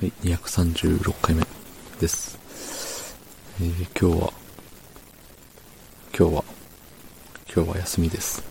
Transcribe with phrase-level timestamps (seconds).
[0.00, 1.44] はい、236回目
[2.00, 2.38] です。
[3.60, 4.32] えー今日は、
[6.18, 6.44] 今日は、
[7.54, 8.42] 今日は休みです。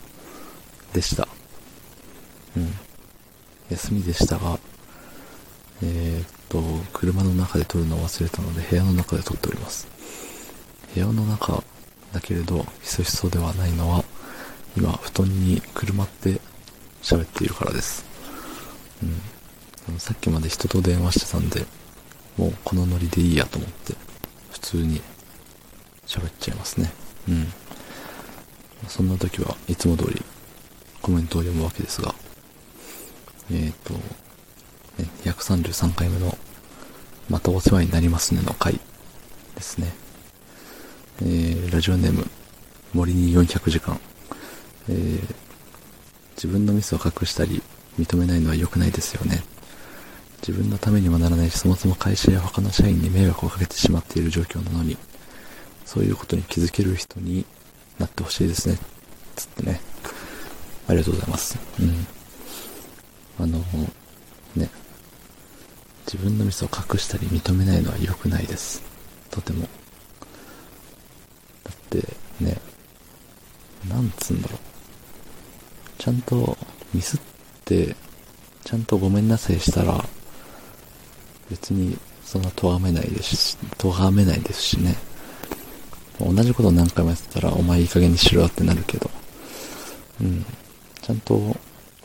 [0.93, 1.27] でした。
[2.55, 2.71] うん。
[3.71, 4.59] 休みでしたが、
[5.81, 6.61] えーっと、
[6.93, 9.87] 車の中で撮るのを忘れたので、部屋の中で撮っております。
[10.93, 11.63] 部屋の中
[12.13, 14.05] だけれど、ひそひそではないのは、
[14.77, 16.39] 今、布団にくるまって
[17.01, 18.05] 喋っているからです。
[19.01, 19.38] うん。
[19.97, 21.65] さっきまで人と電話してたんで、
[22.37, 23.93] もうこのノリでいいやと思って、
[24.51, 25.01] 普通に
[26.05, 26.91] 喋っちゃいますね。
[27.27, 27.47] うん。
[28.87, 30.21] そんな時はいつも通り
[31.01, 32.13] コメントを読むわけですが、
[33.51, 36.37] えーと、ね、133回目の、
[37.29, 38.79] またお世話になりますねの回
[39.55, 39.93] ですね。
[41.21, 42.25] えー、ラジオネーム、
[42.93, 43.99] 森に400時間。
[44.87, 45.35] えー、
[46.35, 47.61] 自分のミスを隠したり、
[47.99, 49.43] 認めないのは良くないですよね。
[50.49, 54.97] 自分のためにもならないし、そもそも会社や他の社員に迷惑をかけてしまっている状況なのに、
[55.85, 57.45] そういうことに気づける人に
[57.99, 58.79] なってほしいですね。
[59.35, 59.79] つってね。
[60.87, 61.59] ありがとうございます。
[61.79, 62.07] うん。
[63.43, 63.59] あの、
[64.55, 64.67] ね。
[66.07, 68.81] 自分のミスを隠したり認めないのは良くないです。
[69.29, 69.67] とても。
[71.63, 71.99] だって、
[72.39, 72.57] ね。
[73.87, 74.59] なんつうんだろう。
[75.99, 76.57] ちゃんと
[76.91, 77.19] ミスっ
[77.65, 77.95] て、
[78.63, 80.03] ちゃんとごめんなさいしたら、
[81.49, 84.95] 別にそんな咎めないですし、咎めないですしね。
[86.19, 89.09] 同じこと何回もやってたら、お前いい加減にしろってなるけど、
[90.21, 90.45] うん。
[91.01, 91.37] ちゃんと、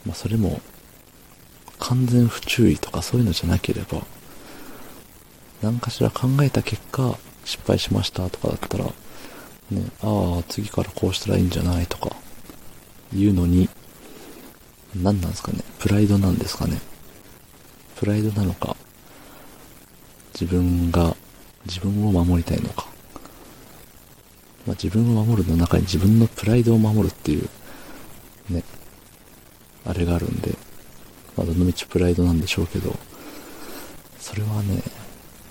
[0.07, 0.61] まあそれも、
[1.79, 4.03] 完全不注意とかそういうのじゃなければ、
[5.63, 8.93] 何かしら考えた結果、失敗しましたとかだったら、ね、
[10.03, 12.15] ああ、次からこうしたらいいんじゃないとか、
[13.13, 13.69] 言うのに、
[14.95, 15.59] 何なんですかね。
[15.81, 16.81] プライドなんですかね。
[17.97, 18.77] プライドなのか、
[20.39, 21.17] 自分が、
[21.67, 22.87] 自分を守りたいのか。
[24.67, 27.49] まあ、自分を守るの中に自分のプライドを守るっていう、
[28.51, 28.63] ね、
[29.87, 30.57] あれがあるんで、
[31.37, 32.97] まあ、どのみちプライドなんでしょうけど、
[34.19, 34.83] それはね、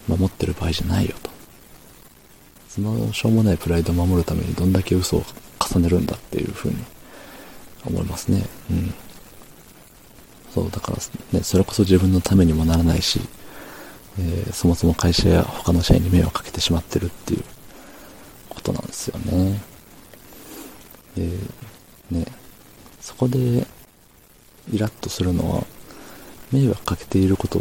[0.08, 1.32] 守ってる場合じゃないよと。
[2.68, 5.24] そのしょうもないプライドを守るためにどんだけ嘘を
[5.60, 6.76] 重ねるんだっていうふうに
[7.86, 8.44] 思いますね。
[8.72, 8.94] うん。
[10.54, 10.98] そう、だから
[11.32, 13.22] ね、それこそ自分のためにもならないし、
[14.20, 17.44] えーそもそも会社や他の社員に迷惑かけてしまってるっていう
[18.50, 19.62] ことなんですよね。
[21.16, 21.30] で、
[22.12, 22.26] ね、
[23.02, 23.66] そこで
[24.72, 25.66] イラッとするのは、
[26.52, 27.60] 迷惑かけていること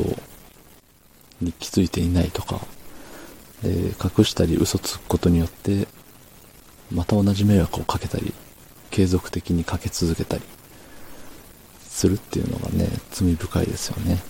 [1.40, 2.60] に気づいていないとか、
[3.62, 3.70] で、
[4.18, 5.88] 隠したり嘘つくことによって、
[6.90, 8.34] また同じ迷惑をかけたり、
[8.90, 10.42] 継続的にかけ続けたり、
[11.88, 14.22] するっていうのがね、罪深いですよね。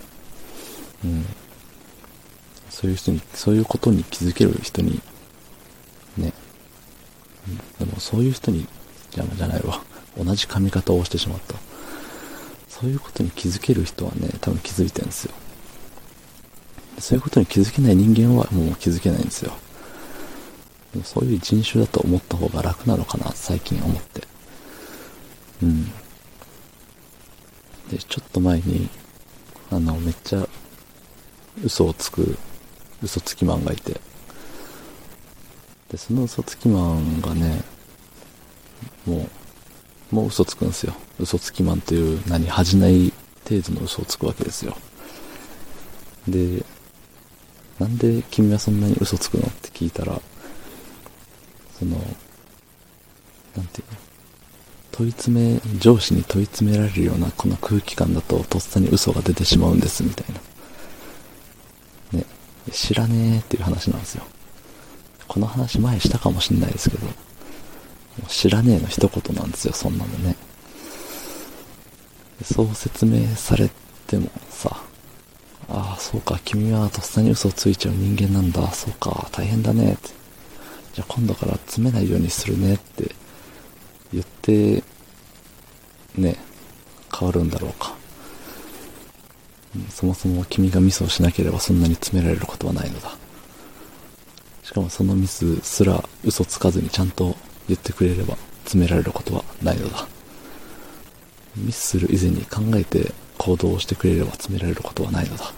[1.03, 1.25] うん。
[2.73, 4.99] そういう人に、そういうことに気づける人に、
[6.17, 6.33] ね。
[7.77, 8.65] でもそういう人に、
[9.11, 9.79] じゃじゃないわ。
[10.17, 11.55] 同じ髪型をしてしまった。
[12.67, 15.33] そういうことに気づける人はね、多分気づいてるんですよ。
[16.97, 19.53] そういうことに気づけない人間はもう気づけないんですよ。
[20.93, 24.27] でもそういう人種だと思った方が楽なのかな、最近思って。
[25.61, 25.85] うん。
[27.91, 28.89] で、ちょっと前に、
[29.69, 30.47] あの、めっちゃ、
[31.63, 32.35] 嘘をつく、
[33.03, 33.99] 嘘つきマンがいて、
[35.91, 37.61] で、その嘘つきマンがね、
[39.05, 39.27] も
[40.11, 40.93] う、もう嘘つくんですよ。
[41.19, 43.11] 嘘つきマンという名に恥じない
[43.47, 44.75] 程度の嘘をつくわけですよ。
[46.27, 46.63] で、
[47.79, 50.21] なんで君はそんなに嘘つくのって聞いたら、
[51.77, 51.97] その、
[53.55, 53.97] なんていうの？
[54.91, 60.39] 問い詰め、上司に問い詰められるようなこの空気感だととっさに嘘が出てしまうんですみたいな。
[62.71, 64.23] 知らねえっていう話なんですよ。
[65.27, 67.07] この話前したかもしんないですけど、
[68.27, 70.35] 知らねえの一言なんですよ、そんなのね。
[72.43, 73.69] そう説明され
[74.07, 74.77] てもさ、
[75.69, 80.09] ああ、そうか、君はとっさに嘘をついちゃう人間なんだ、そうか、大変だね、って。
[80.93, 83.15] じゃあ今度から詰めないようにするねって
[84.11, 84.83] 言って、
[86.15, 86.37] ね、
[87.17, 87.95] 変わるんだろうか。
[89.89, 93.15] そもそも君がミスをしなければそんなに詰められることはないのだ。
[94.63, 97.35] しかもそのミスすら嘘つかずにちゃんと
[97.67, 100.07] 言ってくれれば詰められることはないのだ。
[101.55, 105.45] ミスする以前に考えて行動をしてくれれば詰められることはないのだ。
[105.45, 105.49] っ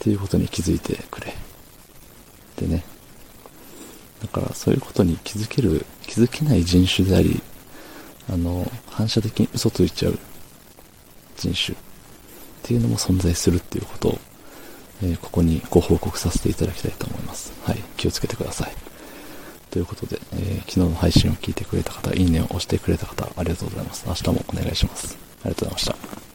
[0.00, 1.34] ていうことに気づいてくれ。
[2.56, 2.84] でね。
[4.20, 7.40] だからそういうことに気づける、気づけない人種であり、
[8.28, 10.18] あの、反射的に嘘ついちゃう
[11.36, 11.76] 人種
[12.68, 14.18] っていうのも存在するっていうことを
[15.02, 17.52] えー、ここにご報告させていただきたいと思います。
[17.64, 17.78] はい。
[17.96, 18.72] 気をつけてください。
[19.70, 24.04] ということで、えー、昨日の配信を聞いてくれた方、いいねを押してくれた方、ありがとうございます。
[24.06, 25.16] 明日もお願いします。
[25.44, 26.27] ありがとうございました。